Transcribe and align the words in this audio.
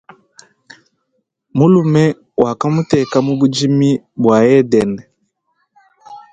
Mulume 1.57 2.03
wa 2.41 2.51
kamuteka 2.59 3.17
mu 3.25 3.33
budimi 3.39 3.91
bwa 4.21 4.37
edene. 4.57 5.03